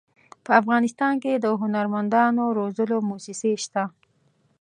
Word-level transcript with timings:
په 0.45 0.51
افغانستان 0.61 1.13
کې 1.23 1.31
د 1.35 1.45
هنرمندانو 1.61 2.43
روزلو 2.57 2.97
مؤسسې 3.09 3.53
شته. 3.63 3.83